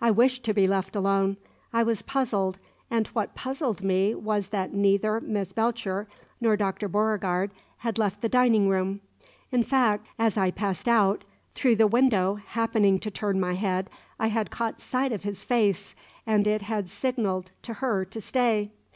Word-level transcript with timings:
I 0.00 0.12
wished 0.12 0.44
to 0.44 0.54
be 0.54 0.68
left 0.68 0.94
alone. 0.94 1.38
I 1.72 1.82
was 1.82 2.00
puzzled, 2.00 2.60
and 2.88 3.08
what 3.08 3.34
puzzled 3.34 3.82
me 3.82 4.14
was 4.14 4.50
that 4.50 4.72
neither 4.72 5.20
Miss 5.20 5.52
Belcher 5.52 6.06
nor 6.40 6.56
Dr. 6.56 6.86
Beauregard 6.86 7.50
had 7.78 7.98
left 7.98 8.20
the 8.20 8.28
dining 8.28 8.68
room. 8.68 9.00
In 9.50 9.64
fact, 9.64 10.06
as 10.20 10.36
I 10.36 10.52
passed 10.52 10.86
out 10.86 11.24
through 11.56 11.74
the 11.74 11.88
window, 11.88 12.36
happening 12.36 13.00
to 13.00 13.10
turn 13.10 13.40
my 13.40 13.54
head, 13.54 13.90
I 14.20 14.28
had 14.28 14.52
caught 14.52 14.80
sight 14.80 15.10
of 15.10 15.24
his 15.24 15.42
face, 15.42 15.96
and 16.28 16.46
it 16.46 16.62
had 16.62 16.88
signalled 16.88 17.50
to 17.62 17.72
her 17.82 18.04
to 18.04 18.20
stay. 18.20 18.70